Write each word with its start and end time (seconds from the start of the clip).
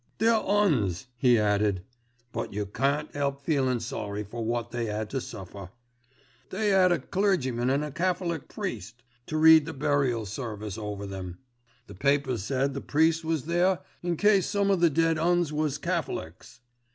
They're 0.17 0.33
'Uns," 0.33 1.05
he 1.15 1.37
added; 1.37 1.83
"but 2.31 2.51
you 2.53 2.65
can't 2.65 3.15
'elp 3.15 3.43
feelin' 3.45 3.79
sorry 3.81 4.23
for 4.23 4.43
wot 4.43 4.71
they 4.71 4.89
'ad 4.89 5.11
to 5.11 5.21
suffer. 5.21 5.69
They 6.49 6.73
'ad 6.73 6.91
a 6.91 6.97
clergyman 6.97 7.69
an' 7.69 7.83
a 7.83 7.91
Catholic 7.91 8.47
priest, 8.47 9.03
to 9.27 9.37
read 9.37 9.67
the 9.67 9.73
burial 9.73 10.25
service 10.25 10.75
over 10.79 11.05
them. 11.05 11.37
The 11.85 11.93
papers 11.93 12.41
said 12.43 12.73
the 12.73 12.81
priest 12.81 13.23
was 13.23 13.45
there 13.45 13.81
in 14.01 14.17
case 14.17 14.47
some 14.47 14.71
of 14.71 14.79
the 14.79 14.89
dead 14.89 15.19
'Uns 15.19 15.53
was 15.53 15.77
Catholics. 15.77 16.61